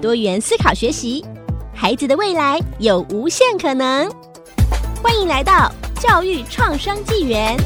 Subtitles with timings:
[0.00, 1.24] 多元思考学习，
[1.74, 4.08] 孩子的未来有无限可能。
[5.02, 7.56] 欢迎来到教育创生纪元。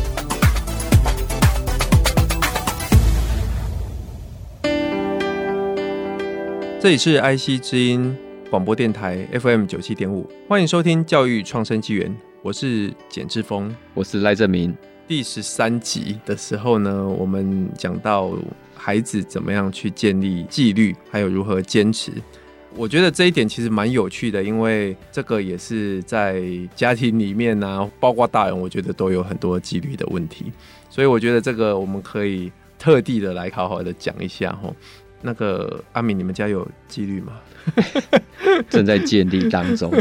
[6.80, 8.16] 这里是 IC 之音
[8.48, 14.74] 广播电台 FM 九七点五，欢迎收听教育创生纪元，我是简志峰，我是赖正明。
[15.06, 18.30] 第十三集的时候呢，我们讲到
[18.84, 22.10] 孩子怎么样去建立纪律，还有如何坚持。
[22.74, 26.43] 我觉得这一点其实蛮有趣的，因为这个也是在
[26.74, 30.51] 家庭里面啊，包括大人，我觉得都有很多纪律的问题。
[30.90, 34.68] 所以我觉得这个我们可以特地的来好好的讲一下哈。
[35.23, 37.40] 那个阿敏，你们家有纪律吗？
[38.68, 39.92] 正在建立当中。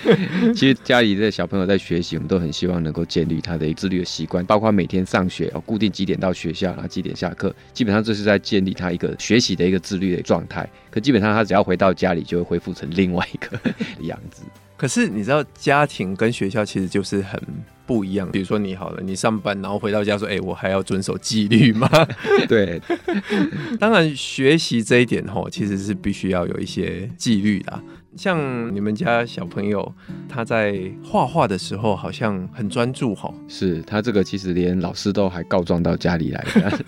[0.54, 10.68] 其实家里的小朋友在学习，我们都很希望能够建立他的自律的习惯，包括每天上学哦，固定几点到学校，然后几点下课，基本上这是在建立他一个学习的一个自律的状态。
[10.90, 13.58] 可基本上他只要回到家里，就会恢复成另外一个
[14.06, 14.42] 样子。
[14.76, 17.40] 可是你知道，家庭跟学校其实就是很
[17.86, 18.30] 不一样。
[18.30, 21.88] 比如说你好了，你上班然后回到家说：“哎、欸，我还要遵守纪律吗？”
[22.48, 22.80] 对，
[23.80, 27.82] 当然学习这一点吼，其实是必须要有一些纪律的。
[28.16, 29.92] 像你们家小朋友，
[30.28, 33.32] 他在画画的时候好像很专注哈。
[33.46, 36.44] 是他这个其实连老师都还告状到家里来，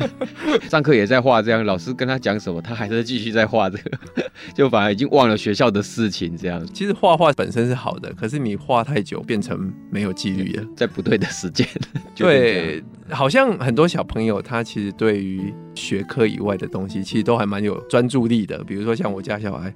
[0.70, 3.98] 上课也在画这样，老师跟他讲什么，他还是继续在画这个，
[4.54, 6.64] 就反而已经忘了学校的事情这样。
[6.72, 11.66] 其实画画本身是好的，可是你画太久变成没有纪律了，在不对的时间。
[12.16, 18.64] 对，好像很多小朋友他其实对于学科以外的东西，其实都还蛮有专注力的。
[18.64, 19.74] 比如说像我家小孩。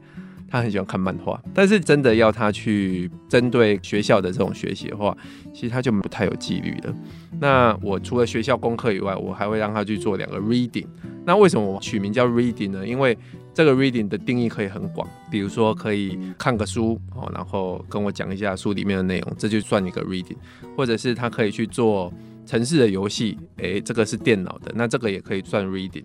[0.53, 5.17] 他很喜欢看漫画，但是真的要他去针对学校的这种学习的话，
[5.51, 6.95] 其实他就不太有纪律了。
[7.41, 10.85] 那我除了学校功课以外，我还会让他去做两个 reading。
[11.25, 12.87] 那为什么我取名叫 reading 呢？
[12.87, 13.17] 因为
[13.55, 20.37] 这个 reading 的定义可以很广，比如说可以看个书哦，然后跟我讲一下书里面的内容，这就算一个 reading。
[20.77, 22.13] 或者是他可以去做
[22.45, 26.05] 城市的游戏，诶，这个是电脑的，那这个也可以算 reading。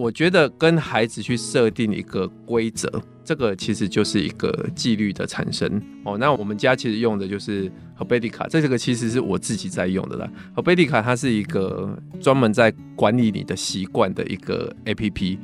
[0.00, 2.90] 我觉得跟孩子去设定一个规则，
[3.22, 6.16] 这个其实就是一个纪律的产生哦。
[6.16, 10.26] 那我们家其实用的就是 Habitica，这个其实是我自己在用的啦。
[10.56, 15.38] Habitica 它是一个专门在管理你的习惯的一个 APP。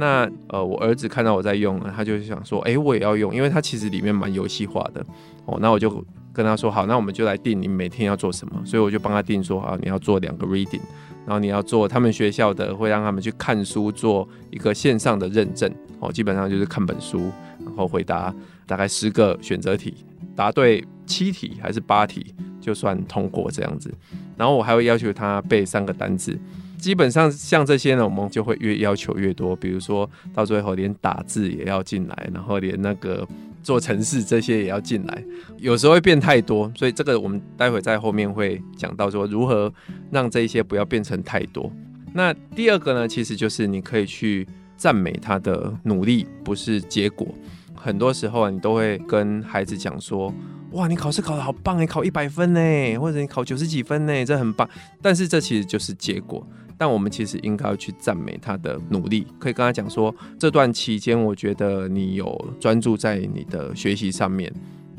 [0.00, 5.04] 那呃，我儿子看到我在用，他就想说，哎，我也要用，因为它其实里面蛮游戏化的
[5.44, 5.58] 哦。
[5.60, 5.90] 那我就
[6.32, 8.62] 跟他说，好，那我们就来定你每天要做什么。
[8.64, 10.80] 所以我就帮他定说，啊，你要做两个 reading。
[11.26, 16.12] 然后你要做他们学校的，会让他们去看书，做一个线上的认证哦。
[16.12, 17.32] 基本上就是看本书，
[17.64, 18.32] 然后回答
[18.66, 19.92] 大概十个选择题，
[20.36, 23.92] 答对七题还是八题就算通过这样子。
[24.36, 26.38] 然后我还会要求他背三个单字。
[26.78, 29.54] 基本上像这些呢，我们就会越要求越多。
[29.54, 33.26] 比如说到最后连打字也要进来，然后连那个。
[33.60, 35.22] 做城市这些也要进来，
[35.58, 39.70] 有时候会变太多，所以这个我们待会在后面会讲到说如何
[40.10, 41.70] 让这些不要变成太多。
[42.14, 44.46] 那第二个呢，其实就是你可以去
[44.78, 47.26] 赞美他的努力，不是结果。
[47.74, 50.32] 很多时候啊，你都会跟孩子讲说
[50.72, 54.66] ：“哇，你考试考得好棒，你考一百分呢，或者你考九十几分呢，这很棒。”
[55.02, 56.46] 但是这其实就是结果。
[56.78, 64.52] 但我们其实应该要去赞美他的努力，可以跟他讲说，这段期间我觉得你有专注在你的学习上面，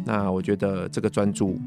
[0.06, 1.58] 那我觉得这个专注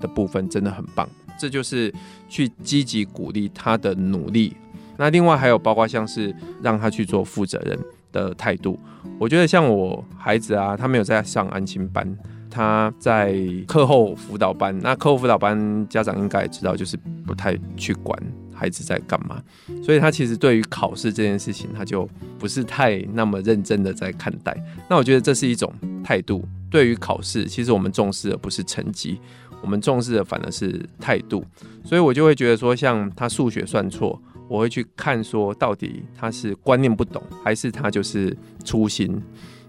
[0.00, 1.06] 的部分真的很棒，
[1.38, 1.92] 这就是
[2.28, 4.56] 去积极鼓励他的努力。
[4.96, 7.78] 那另外还有包括像是让他去做负责任
[8.10, 8.78] 的态度，
[9.18, 12.18] 我觉得像我孩子啊，他没有在上安亲班，
[12.50, 16.96] 他在课后辅导班，那课后辅导班家长应该也知道，就是
[17.26, 18.20] 不太去管。
[18.58, 19.40] 孩子在干嘛？
[19.82, 22.08] 所以他其实对于考试这件事情，他就
[22.38, 24.56] 不是太那么认真的在看待。
[24.90, 25.72] 那我觉得这是一种
[26.02, 26.44] 态度。
[26.70, 29.18] 对于考试，其实我们重视的不是成绩，
[29.62, 31.42] 我们重视的反而是态度。
[31.82, 39.18] 所以我就会觉得说，像他数学算错，我会去看说，到底他是观念不懂，还是他就是粗心。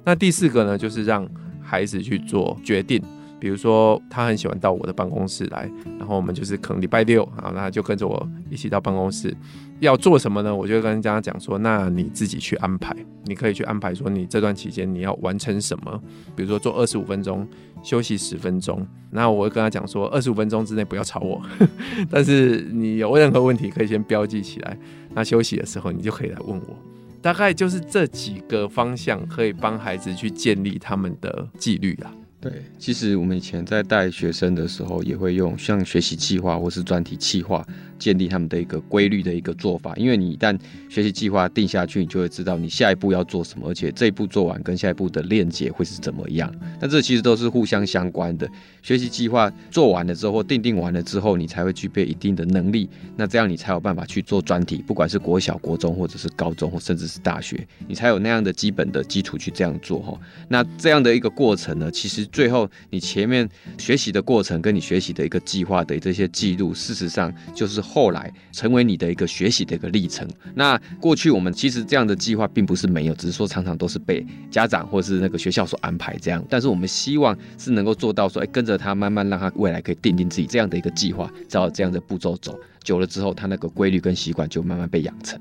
[0.03, 1.25] 那第四个呢，就是让
[1.61, 3.01] 孩子去做决定。
[3.39, 9.35] 比如说他很喜欢到我的办公室来，然后我们就是可能礼拜六啊，那就跟着我一起到办公室。
[9.79, 10.53] 要做什么呢？
[10.53, 12.93] 我就跟人家讲说，那你自己去安排，
[13.23, 16.01] 你可以去安排说你这段期间你要完成什么，
[16.35, 17.47] 比如说做二十五分钟，
[17.81, 18.85] 休息十分钟。
[19.09, 21.41] 那我会跟他讲说，二十五分钟之内不要吵我，
[22.11, 24.77] 但是你有任何问题可以先标记起来。
[25.13, 26.77] 那休息的时候你就可以来问我。
[27.21, 32.11] 大概就是这几个方向可以帮孩子去建立他们的纪律啦。
[32.41, 37.67] 对，其实我们以前在带学生的时候，也会用像学习计划或是专题计划。
[37.99, 40.57] 建立他们的一个规律的一个做法，因为你一旦
[40.89, 46.49] 学习计划定下去，你就会知道你下一步要做什么，而且这一步做完跟下一步的链接会是怎么样。
[46.79, 48.49] 那这其实都是互相相关的。
[48.81, 60.17] 学习计划做完了之后，或定定完了之后，你才会具备一定的能力，那这样你才有办法去做专题，不管是国小、国中，或者是高中，或甚至是大学，你才有那样的基本的基础去这样做哈。
[60.47, 63.47] 那这样的一个过程呢，其实最后你前面
[63.77, 67.83] 学习的过程跟你学习的一个计划的这些记录，事实上就是。
[67.91, 70.27] 后来成为你的一个学习的一个历程。
[70.53, 76.45] 那过去我们其实这样的计划并不是没有，只是说常常都是被家长或是那个学校所安排这样。
[76.47, 85.39] 但是我们希望是能够做到说，哎，跟着他慢慢让他未来可以奠定自己这样的一个计划，照这样的步骤走，久了之后，他那个规律跟习惯就慢慢被养成。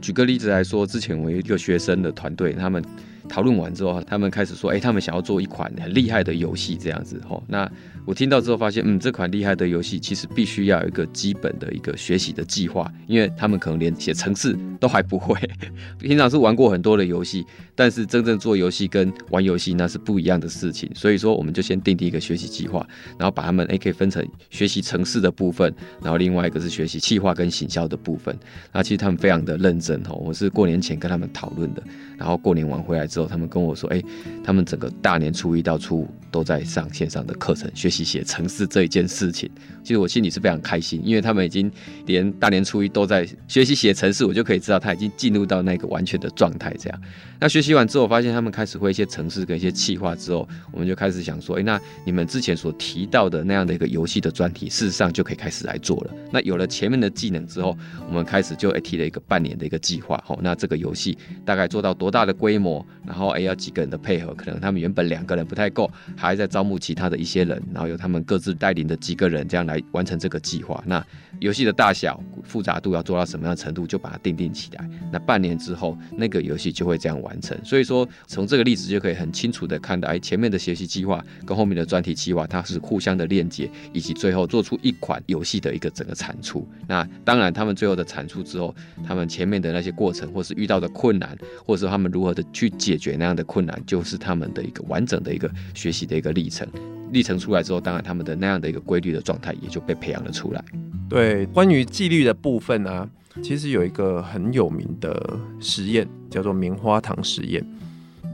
[0.00, 2.84] 举个例子来说，之前我一个学生的团队，他们
[3.28, 7.20] 讨论完之后，他们开始说，哎，他们想要做一款很厉害的游戏这样子。
[7.28, 7.70] 吼，那。
[8.06, 15.38] 我听到之后发现，嗯，这款厉害的游戏其实必须要有一个基本的一个学习的计划，因为他们可能连写程式都还不会。
[16.00, 17.44] 平常是玩过很多的游戏，
[17.74, 20.90] 但是真正做游戏跟玩游戏那是不一样的事情。
[20.94, 22.78] 所以说，我们就先订定一个学习计划，
[23.18, 25.70] 然后把他们诶可以分成学习程式的部分，
[26.00, 28.34] 然后另外一个是学习企划跟行销的部分。
[28.72, 31.82] 那其实他们非常的认真哦，我是过年前跟他们讨论的，
[32.16, 34.04] 然后过年完回来之后，他们跟我说，诶，
[34.42, 38.08] 他们整个大年初一到初五都在上线上的课程学习。
[38.08, 39.50] 写程式这一件事情，
[39.82, 41.70] 其实我心里是非常开心，因为他们已经
[42.06, 46.74] 连大年初一都在学习写程式，我就可以知道他已经进入到那个完全的状态。
[46.78, 47.00] 这样，
[47.38, 56.14] 那学习完之后，发现他们开始会一些程式跟一些企划之后，我们就开始想说，诶，那你们之前所提到的那样的一个游戏的专题，事实上就可以开始来做了。
[56.32, 57.76] 那有了前面的技能之后，
[58.08, 60.18] 我们开始就提了一个半年的一个计划。
[60.24, 67.88] 好，那这个游戏大概做到多大的规模，然后哎要几个人的配合，可能他们原本两个人不太够，还在招募其他的一些人，然后。
[67.88, 70.84] 由他们各自带领的几个人，这样来完成这个计划。
[70.86, 71.02] 那
[71.40, 74.86] 游戏的大小、复杂度要做到什么样的程度，就把它定定起来。
[75.10, 77.58] 那半年之后，那个游戏就会这样完成。
[77.64, 86.68] 所以说，从这个例子就可以很清楚的看到，哎，前面的学习计划跟后面的专题计划，它是互相的链接，以及最后做出一款游戏的一个整个产出。
[86.86, 91.34] 那当然，他们最后的产出之后，他们前面的那些过程，或是遇到的困难，
[91.64, 96.68] 或者他们如何的去解决那样的困难，就是他们的一个完整的一个学习的一个历程。
[97.10, 100.62] 历程出来之后，当然他们的那样的一个规律的状态也就被培养了出来。
[101.08, 103.08] 对，关于纪律的部分呢、啊，
[103.42, 107.64] 其实有一个很有名的实验，叫做棉花糖实验。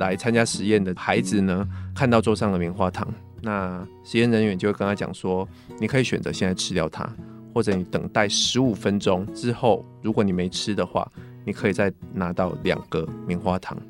[0.01, 1.65] 来参加实验的孩子呢，
[1.95, 3.07] 看到桌上的棉花糖，
[3.41, 7.09] 那实验人员就会跟他讲说：“你可以选择现在吃掉它，
[7.55, 11.09] 或者你等待十五分钟之后，如果你没吃的话，
[11.45, 13.81] 你可以再拿到两个棉花糖。”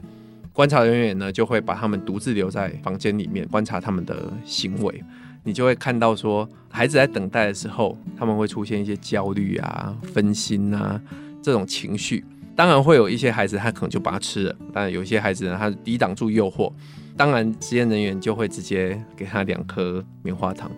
[0.55, 5.03] 观察人员呢，就会把他们独自留在房间里面观察他们的行为。
[5.43, 10.99] 你就会看到说，孩子在等待的时候，他们会出现一些焦虑啊、分心啊
[11.43, 12.25] 这种情绪。
[12.55, 16.73] 当然会有一些孩子他可能就把它吃了，但有些孩子呢，他抵挡住诱惑。
[17.17, 20.71] 当然，实验人员就会直接给他两颗棉花糖。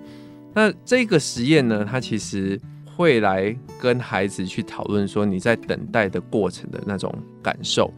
[0.55, 7.93] 那这个实验呢，他其实会来跟孩子去讨论说，你在等待的过程的那种感受。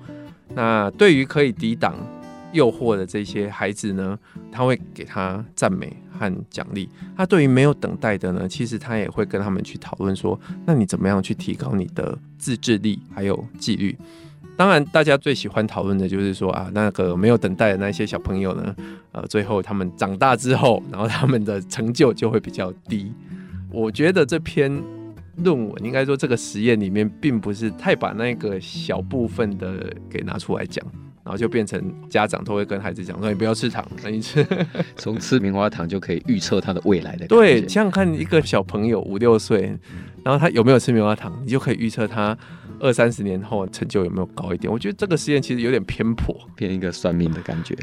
[0.54, 1.94] 那对于可以抵挡
[2.52, 4.18] 诱惑的这些孩子呢，
[4.50, 6.88] 他会给他赞美和奖励。
[7.16, 13.96] 那对于没有等待的呢，其实他也会跟他们去讨论说，那你怎么样去提高你的自制力还有纪律？
[14.56, 18.74] 当然，大家最喜欢讨论的就是说啊，那个没有等待的那些小朋友呢，
[19.12, 23.12] 呃，最后他们长大之后，然后他们的成就就会比较低。
[23.70, 24.82] 我觉得这篇。
[25.38, 30.84] 论文应该说，这个实验里面并不是太把那个小部分的给拿出来讲，
[31.24, 34.44] 然后就变成家长都会跟孩子讲说：“你不要吃糖，那你吃
[34.96, 39.78] 从吃棉花糖就可以预测他的未来的。”对，想想看一个小朋友五六岁，
[40.24, 42.36] 然后他有没有吃棉花糖，你就可以预测他
[42.80, 44.72] 二三十年后成就有没有高一点。
[44.72, 47.76] 我觉得这个实验其实有点偏颇，偏一个算命的感觉。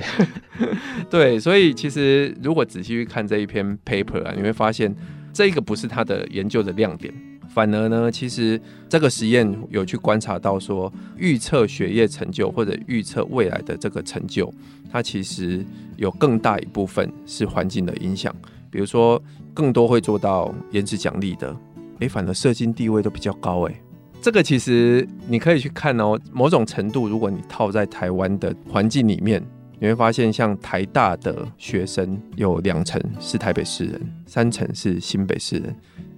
[1.10, 4.94] 对，所以其实如果仔细去看这一篇 paper 啊，你会发现
[5.32, 7.14] 这个不是他的研究的亮点。
[7.56, 8.60] 反而呢，其实
[8.90, 14.54] 这个实验有去观察到说，预测学业成就或者预测未来的这个成就，
[14.92, 18.36] 它其实有更大一部分是环境的影响。
[18.70, 21.56] 比如说，更多会做到颜值奖励的，
[22.00, 23.62] 诶，反而社经地位都比较高。
[23.62, 23.76] 诶，
[24.22, 26.20] 这个其实你可以去看哦。
[26.34, 29.42] 某种程度，如果你套在台湾的环境里面，
[29.80, 35.74] 你会发现，像台大的学生有两成是台北市人，三成是新北市人。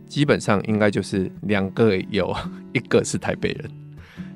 [0.08, 2.36] 基本上应该就是两个有
[2.74, 3.72] 一个是台北人，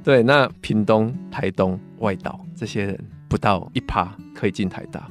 [0.03, 0.21] 对。
[0.23, 5.07] 那屏东、台东、外岛这些人不到一趴可以进台大。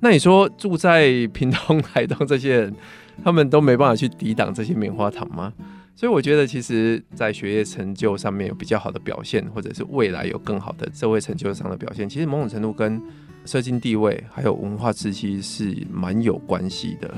[0.00, 2.74] 那你说住在屏东、台东这些人，
[3.22, 5.52] 他们都没办法去抵挡这些棉花糖吗？
[5.96, 12.98] 所以我觉得，其实，在学业成就上面有比较好的表现，或者是未来有更好的社会成就上的表现，其实某种程度跟
[13.44, 17.14] 社经地位还有文化气息是蛮有关系的。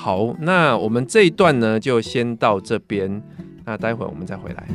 [0.00, 3.20] 好，那我们这一段呢，就先到这边。
[3.64, 4.68] 那待会儿我们再回来。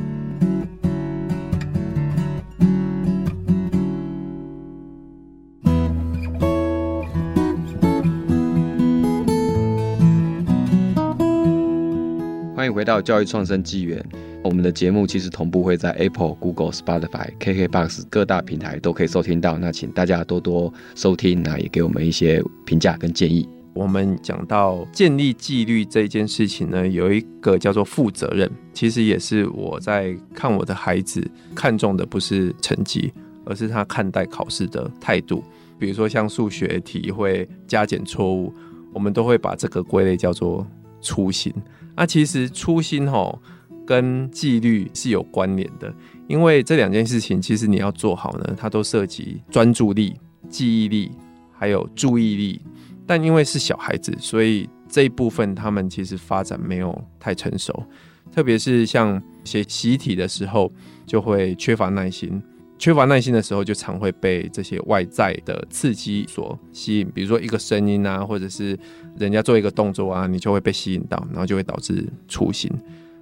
[12.54, 14.04] 欢迎回到教育创生纪元。
[14.42, 19.56] 我们的节目其实同步会在 Apple、Google、Spotify、KKBox 各大平台都可以收听到。
[19.56, 23.48] 那请大家多多收听，那也给我们一些评价跟建议。
[23.74, 33.12] 我们讲到建立纪律这件事情呢，有一个叫做负责任，其实也是我在看我的孩子看重的不是成绩，
[33.44, 35.42] 而是他看待考试的态度。
[35.76, 38.54] 比如说像数学题会加减错误，
[38.92, 40.64] 我们都会把这个归类叫做
[41.00, 41.52] 粗心。
[41.96, 43.36] 那其实粗心吼
[43.84, 45.92] 跟纪律是有关联的，
[46.28, 50.14] 因为这两件事情其实你要做好呢，它都涉及专注力、
[50.48, 51.10] 记忆力
[51.52, 52.60] 还有注意力。
[53.06, 57.84] 但因为是小孩子，所以这一部分他们其实发展没有太成熟，
[58.32, 60.72] 特别是像写习题的时候，
[61.06, 62.42] 就会缺乏耐心。
[62.76, 68.76] 缺乏耐心的时候，就常会被这些外在的刺激所吸引，比如说一个声音啊，或者是
[69.16, 72.70] 人家做一个动作啊，你就会被吸引到，然后就会导致粗心。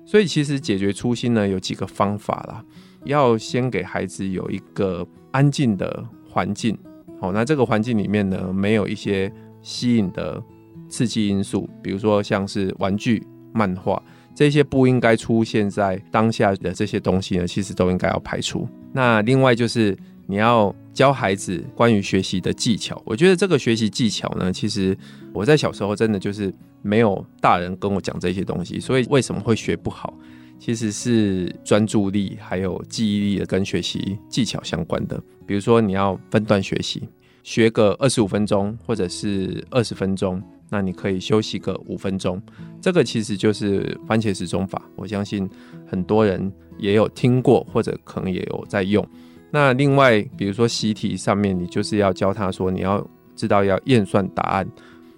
[0.07, 2.65] 所以其实解决粗心呢，有几个方法啦，
[3.05, 6.77] 要先给孩子有一个安静的环境。
[7.21, 9.31] 好，那这个环境里面呢，没有一些
[9.63, 10.43] 吸引的
[10.89, 14.03] 刺激因素，比如说像是玩具、漫画
[14.35, 18.67] 这些不应该出现在当下的这些东西呢，其实都应该要排除。
[18.93, 23.01] 那另外就是你要教孩子关于学习的技巧。
[23.05, 24.97] 我觉得这个学习技巧呢，其实
[25.33, 26.53] 我在小时候真的就是
[26.83, 30.13] 没有大人跟我讲这些东西，所以为什么会学不好，
[30.59, 35.23] 其实是专注力还有记忆力的跟学习技巧相关的。
[35.47, 37.03] 比如说你要分段学习。
[37.43, 42.41] 学个二十五分钟，或者是二十分钟，那你可以休息个五分钟。
[42.81, 45.49] 这个其实就是番茄时钟法，我相信
[45.87, 49.07] 很多人也有听过，或者可能也有在用。
[49.51, 53.07] 那另外，比如说习题上面，你就是要教他说，你要
[53.37, 54.67] 知道要验算答案，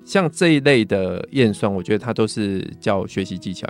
[0.04, 3.68] 像这一类的验算，我觉得它都是叫学习技巧。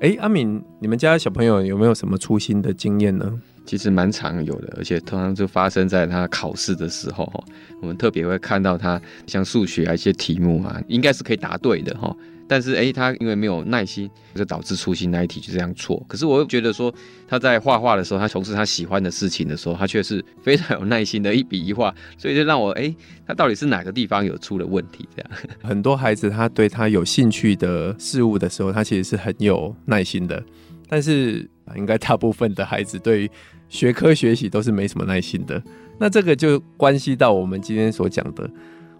[0.00, 3.40] 诶，阿敏，你们家小朋友有没有什么粗心的经验呢？
[3.64, 7.44] 其实蛮常有的，而且通常就发生在他考试的时候哈。
[7.80, 12.14] 我们特别会看到他像数学啊一些题目啊，应该是可以答对的哈。
[12.48, 16.04] 但是诶，他因为没有耐心，就导致粗心那一题就这样错。
[16.06, 16.92] 可是我又觉得说
[17.26, 22.94] 他在画画的时候，他从事他喜欢的事情的时候，他却是非常有耐心的一笔一画，所以就让我诶，
[23.26, 25.08] 他到底是哪个地方有出了问题？
[25.16, 25.30] 这样
[25.62, 30.42] 很多孩子他对他有兴趣的事物的时候，他其实是很有耐心的，
[30.88, 31.48] 但是。
[31.76, 33.30] 应该大部分的孩子对于
[33.68, 35.62] 学科学习都是没什么耐心的。
[35.98, 38.50] 那这个就关系到我们今天所讲的，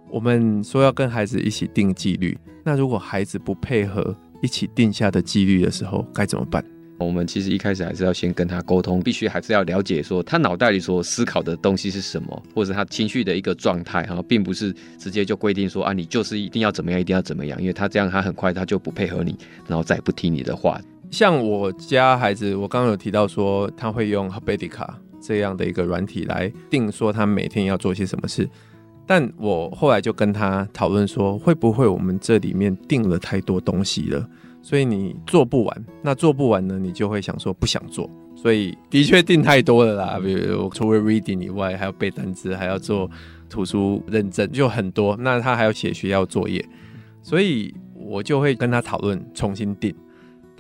[0.09, 2.37] 我们说要跟孩子一起定纪律。
[2.65, 6.65] 那如果孩子不配合一起定下的纪律的时候，该怎么办？
[6.99, 20.81] 我们其实一开始还是要先跟他沟通，必须还是要了解说他脑袋里所思考的东西是什么，或者他情绪的一个状态，然后并不是直接就规定说啊，你就是一定要怎么样，一定要怎么样，因为他这样他很快他就不配合你，然后再不听你的话。
[21.13, 24.89] 像我家孩子，我刚刚有提到说他会用 Habitica
[25.21, 28.49] 这样的一个软体来定说他每天要做些什么事，
[29.07, 34.27] 但我后来就跟他讨论说，会不会我们这里面定了太多东西了，
[34.63, 43.09] 所以你做不完，那做不完呢，你就会想说不想做，所以的确定太多了啦， 比如除了 reading 以外，还要背单词，还要做
[43.51, 46.67] 图书认证，就很多，那他还要写学校作业，
[47.21, 49.95] 所以我就会跟他讨论重新定。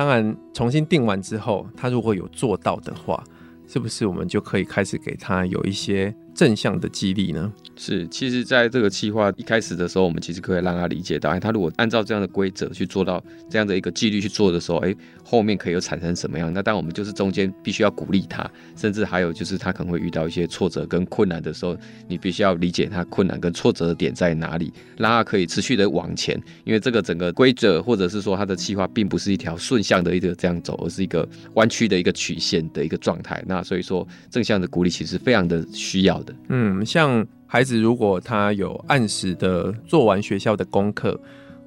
[0.02, 3.22] 当然，重新定完之后，他如果有做到的话，
[3.68, 7.52] 是不是我们就可以开始给他有一些正向的激励呢？
[7.76, 16.52] 是，其实在这个计划一开始的时候，我们其实可以让他理解到，哎，他如果按照这样的规则去做到这样的一个纪律去做的时候，哎，后面可以有产生什么样？
[16.52, 26.40] 那当我们就是中间必须要鼓励他，甚至还有就是他可能会遇到一些挫折跟困难的时候，你必须要理解他困难跟挫折的点在哪里，让他可以持续的往前。
[26.64, 33.42] 因为这个整个规则或者是说他的计划并不是一条顺向的一个这样走，而是一个弯曲的一个曲线的一个状态。
[33.46, 36.34] 那所以说正向的鼓励其实非常的需要的。
[36.48, 37.26] 嗯，像。
[37.52, 41.20] 孩子如果他有按时的做完学校的功课，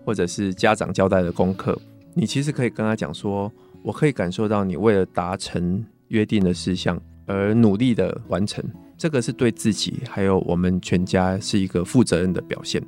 [0.03, 1.79] 或者是家长交代的功课，
[2.15, 3.51] 你其实可以跟他讲说
[3.85, 8.65] ：“我可以感受到你为了达成约定的事项而努力的完成，
[8.97, 12.81] 这个是对自己还有我们全家是一个负责任的表现。”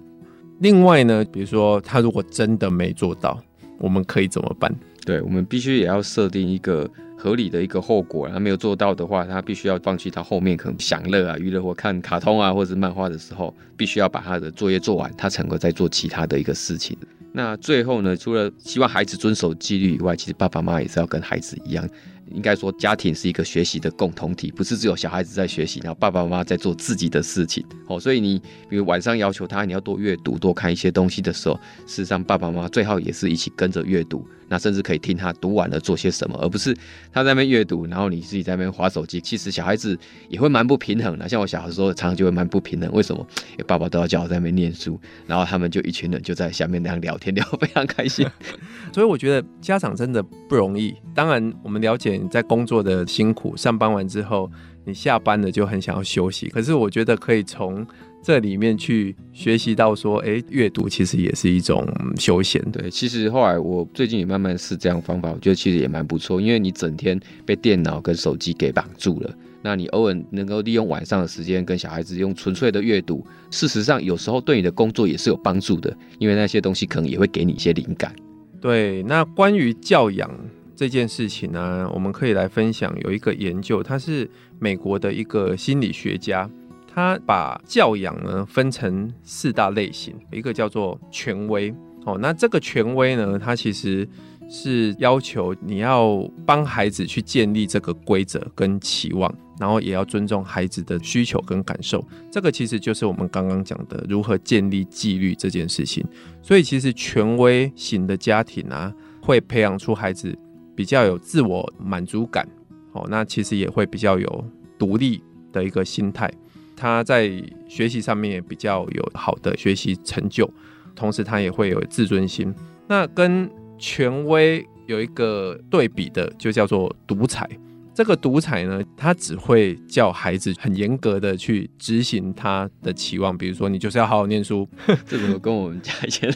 [0.57, 3.39] 另外呢，比如说他如果真的没做到，
[3.77, 4.75] 我们可以怎么办？
[5.05, 6.89] 对，我们必须也要设定一个。
[7.17, 16.95] 合理的一个后果，他没有做到的话，他必须要放弃他后面可能享乐啊、娱乐或看卡通啊，或者是漫画的时候，必须要把他的作业做完，他才能够再做其他的一个事情。
[17.33, 21.87] 那最后呢，除了希望孩子遵守纪律以外，其实爸爸妈妈也是要跟孩子一样。
[22.31, 27.65] 应该说，家庭是一个学习的共同体，不是只有小孩子在学习，然后爸爸妈妈在做自己的事情。
[27.87, 28.37] 哦，所以你
[28.69, 31.55] 比如晚上要求他你要多阅读、多看一些东西的时候，
[31.85, 36.75] 事实上爸爸妈妈最好也是一起跟着阅读，那甚至可以听他读完了做些什么，而不是
[37.11, 39.21] 他在那边阅读，然后你自己在那边滑手机。
[39.21, 39.97] 其实小孩子
[40.29, 42.91] 也会蛮不平衡的，像我小的时候常常就会蛮不平衡。
[42.91, 43.25] 为什么？
[43.51, 48.27] 因为爸爸都要叫我在那边念书，然后他们就一群人就在下面那样聊天，聊非常开心。
[48.91, 50.93] 所以我觉得家长真的不容易。
[51.13, 52.17] 当然，我们了解。
[52.17, 54.49] 你在工作的辛苦，上班完之后，
[54.87, 56.47] 你下班了就很想要休息。
[56.47, 57.85] 可是我觉得可以从
[58.23, 61.85] 这里面去学习到说，哎，阅读其实也是一种
[62.17, 62.61] 休闲。
[62.71, 66.39] 对，其实后来我最近也慢慢试这样方法，我觉得其实也蛮不错。
[66.39, 78.15] 因为你整天被电脑跟手机给绑住了，那你偶尔能够利用晚上的时间跟小孩子用纯粹的阅读，事实上有时候对你的工作也是有帮助的，因为那些东西可能也会给你一些灵感。
[78.61, 80.29] 对，那关于教养。
[80.77, 82.95] 这件事情呢，我们可以来分享。
[83.03, 84.29] 有一个研究，他是
[84.59, 86.47] 美国的一个心理学家，
[86.93, 91.73] 他把教养呢分成四大类型，一个叫做权威。
[92.05, 94.07] 哦，那这个权威呢，它其实
[94.47, 102.01] 是要求你要帮孩子去建立这个规则跟期望，然后也要尊重孩子的需求跟感受。
[102.31, 106.05] 这个其实就是我们刚刚讲的如何建立纪律这件事情。
[106.43, 110.37] 所以，其实权威型的家庭啊，会培养出孩子。
[110.77, 112.47] 比较有自我满足感，
[112.91, 114.45] 哦，那其实也会比较有
[114.77, 116.31] 独立的一个心态。
[116.75, 117.31] 他在
[117.67, 120.47] 学习上面也比较有好的学习成就，
[120.95, 122.53] 同时他也会有自尊心。
[122.87, 127.49] 那跟权威有一个对比的，就叫做独裁。
[127.97, 134.69] 这个独裁呢，他只会叫孩子很严格的去执行他的期望，比如说你就是要好好念书，
[135.03, 136.31] 这怎么跟我们家以前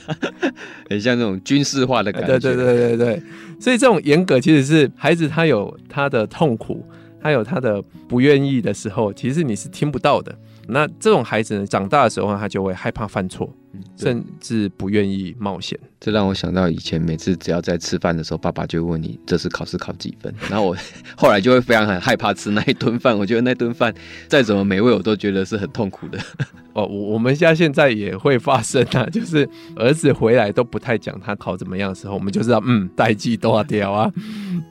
[0.90, 2.40] 很像那种军事化的感觉？
[2.40, 3.24] 对对对对对，
[3.60, 6.84] 所以这种严格其实是孩子他有他的痛苦，
[7.22, 10.36] 他有他的不愿意的时候，其实你是听不到的。
[10.72, 13.54] 那这种孩子呢，长大的时候他就会害怕犯错。
[13.96, 20.76] 甚至不愿意冒险，这让我想到以前每次只要在吃饭的时候，爸爸就会问你这次考试考几分， 然后我
[21.16, 23.18] 后来就会非常很害怕吃那一顿饭。
[23.18, 23.94] 我觉得那顿饭
[24.28, 26.20] 再怎么美味，我都觉得是很痛苦的。
[26.74, 34.12] 哦，我我们家现在也会发生啊， 就是儿子回来都不太讲他考怎么样的时候，我们就知道嗯，代志大条啊。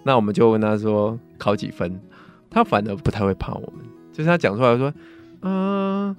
[0.04, 1.98] 那我们就问他说考几分，
[2.50, 4.92] 他反而不太会怕我们，就是他讲出来说
[5.42, 6.16] 嗯、呃，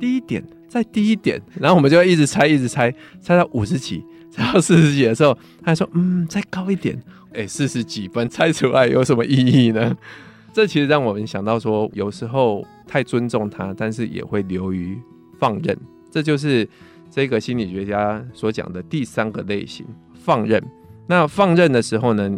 [0.00, 0.44] 第一点。
[0.66, 5.32] 再低一点，然后我们就会一直猜，一直猜，猜到五十几，猜到四十几的时候，
[5.62, 7.00] 他还说：“嗯，再高一点。”
[7.32, 9.96] 哎，四十几分猜出来有什么意义呢？
[10.52, 14.98] 这其实让我们想到说，有时候太尊重他，但是也会流于
[15.38, 15.78] 放任。
[16.10, 16.68] 这就是
[17.08, 19.86] 这个心理学家所讲的第三个类型——
[20.24, 20.60] 放任。
[21.06, 22.36] 那放任的时候呢，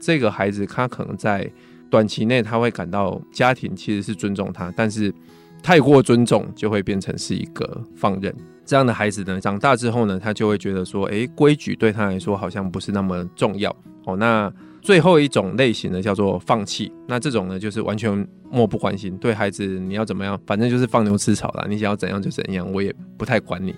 [0.00, 1.48] 这个孩子他可能在
[1.88, 5.14] 短期内他会感到家庭其实是尊重他，但是。
[5.62, 14.16] 太过尊重就会变成是一个放任，这样的孩子呢，长大之后呢，他就会觉得说，哎，规矩对他来说好像不是那么重要哦。
[14.16, 16.90] 那最后一种类型呢，叫做放弃。
[17.06, 23.74] 那这种呢，就是完全漠不关心，对孩子你要怎么样，反正就是放牛吃草啦，你想要怎样就怎样，我也不太管你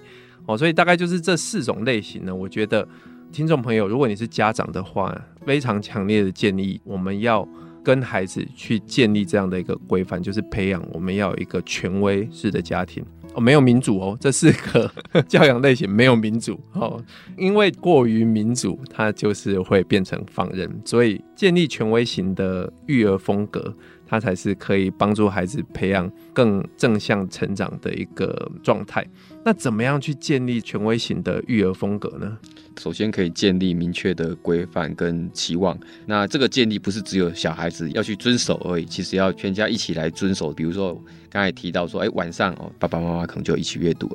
[0.47, 0.57] 哦。
[0.57, 2.33] 所以大概就是这四种类型呢。
[2.33, 2.87] 我觉得
[3.33, 7.49] 听众朋友，如果你是家长的话，非常强烈的建议我们要。
[7.83, 13.05] 跟孩子去建立这样的一个规范，就是培养我们要有一个权威式的家庭。
[13.35, 14.91] 哦，没有民主哦，这四个
[15.29, 16.59] 教养类型没有民主。
[16.73, 17.01] 哦，
[17.37, 23.75] 因为过于民主，它就是会变成放任，所以建立权威型的育儿风格，
[24.07, 29.03] 它才是可以帮助孩子培养更正向成长的一个状态。
[29.43, 32.37] 那怎么样去建立权威型的育儿风格呢？
[32.79, 35.75] 首先可以建立明确的规范跟期望。
[36.05, 40.53] 那这个建立不是只有小孩子要去遵守而已，其实要全家一起来遵守。
[40.53, 40.93] 比如说
[41.31, 44.15] 刚才提到说，哎，晚上哦，爸爸妈妈可能就一起阅读。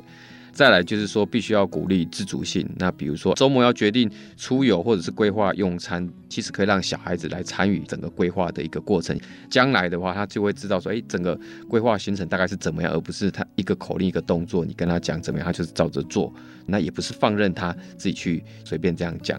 [0.56, 2.66] 再来就是说，必须要鼓励自主性。
[2.78, 9.20] 那比如说周末要决定出游或者是规划用餐，其实可以让小孩子来参与整个规划的一个过程。
[9.50, 11.38] 将来的话，他就会知道说，哎，整个
[11.68, 16.32] 规划行程大概是怎么样，而不是他一个口令一个动作，你跟他讲怎么样，他就是照着做。
[16.64, 19.38] 那也不是放任他自己去随便这样讲。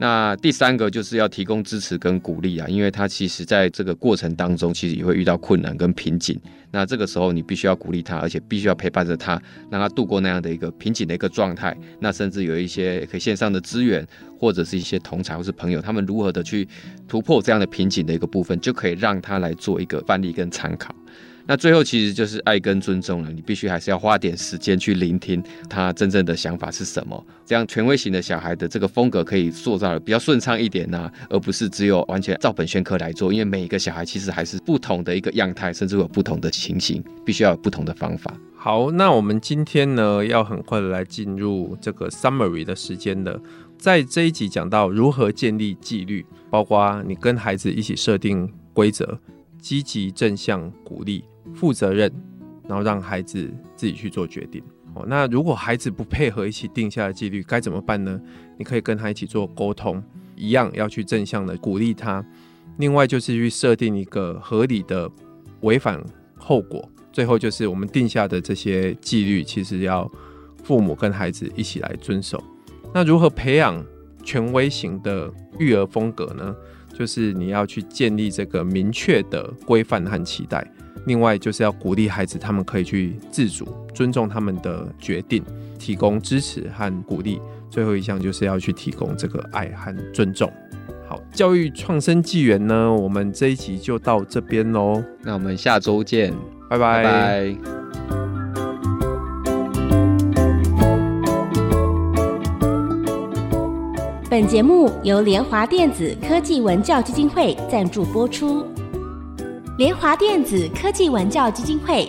[0.00, 6.40] 那第三个就是要提供支持跟鼓励啊，因为他其实在这个过程当中，其实也会遇到困难跟瓶颈。
[6.70, 9.38] 那这个时候你必须要鼓励他，而且必须要陪伴着他，
[9.70, 11.76] 让他度过那样的一个瓶颈的一个状态。
[11.98, 14.06] 那甚至有一些可以线上的资源，
[14.38, 16.66] 或者是一些同侪或是朋友，他们如何的去
[17.06, 20.94] 突破这样的瓶颈的一个部分，就可以让他来做一个范例跟参考。
[21.50, 38.32] 那最后其实就是爱跟尊重了，你必须还是要花点时间去聆听他真正的想法是什么，这样权威型的小孩的这个风格可以塑造的比较顺畅一点呢，而不是只有完全照本宣科来做，因为每一个小孩其实还是不同的一个样态，甚至有不同的情形，必须要有不同的方法。
[38.54, 43.36] 好，那我们今天呢要很快的来进入这个 summary 的时间的，
[43.76, 49.18] 在这一集讲到如何建立纪律，包括你跟孩子一起设定规则，
[49.60, 51.24] 积极正向鼓励。
[51.54, 52.12] 负责任，
[52.68, 54.62] 然后让孩子自己去做决定。
[54.94, 58.20] 哦，那如果孩子不配合一起定下的纪律，该怎么办呢？
[58.58, 60.02] 你可以跟他一起做沟通，
[60.34, 62.24] 一样要去正向的鼓励他。
[62.78, 65.10] 另外就是去设定一个合理的
[65.60, 66.02] 违反
[66.36, 66.88] 后果。
[67.12, 70.10] 最后就是我们定下的这些纪律，其实要
[70.64, 72.42] 父母跟孩子一起来遵守。
[72.94, 73.84] 那如何培养
[74.24, 76.54] 权威型的育儿风格呢？
[76.92, 80.66] 就是你要去建立这个明确的规范和期待。
[81.06, 85.42] 另外就是要鼓励孩子，他们可以去自主，尊重他们的决定，
[85.78, 87.40] 提供支持和鼓励。
[87.68, 90.52] 最后一项就是要去提供这个爱和尊重。
[91.08, 95.02] 好，教育创生纪元呢，我们这一集就到这边喽。
[95.22, 96.34] 那我们下周见，
[96.68, 97.02] 拜拜。
[97.02, 97.56] 拜拜。
[104.28, 108.64] 本节目由联华电子科技文教基金会赞助播出。
[109.80, 112.06] 联华电子科技文教基金会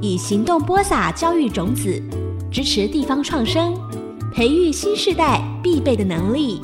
[0.00, 2.02] 以行动播撒教育种子，
[2.50, 3.74] 支持地方创生，
[4.32, 6.58] 培育新时代必备的能力。